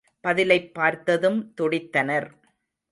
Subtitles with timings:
[0.21, 2.29] பதிலைப் பார்த்ததும், துடித்தனர்.